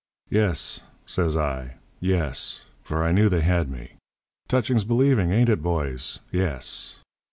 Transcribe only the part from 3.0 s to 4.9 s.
I knew they had me. 'Touching's